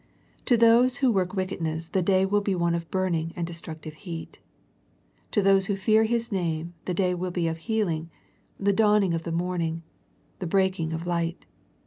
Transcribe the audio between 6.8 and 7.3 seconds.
the day